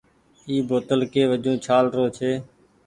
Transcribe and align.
اي 0.47 0.55
بوتل 0.69 0.99
ڪي 1.13 1.23
وجون 1.31 1.55
ڇآل 1.65 1.85
رو 1.95 2.05
ڇي۔ 2.17 2.31